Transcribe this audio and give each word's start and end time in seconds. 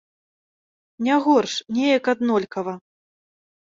Не 1.05 1.15
горш, 1.27 1.53
неяк 1.79 2.05
аднолькава. 2.17 2.75